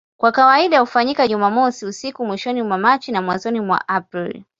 Kwa 0.17 0.31
kawaida 0.31 0.79
hufanyika 0.79 1.27
Jumamosi 1.27 1.85
usiku 1.85 2.25
mwishoni 2.25 2.61
mwa 2.63 2.77
Machi 2.77 3.15
au 3.15 3.23
mwanzoni 3.23 3.59
mwa 3.61 3.87
Aprili. 3.87 4.45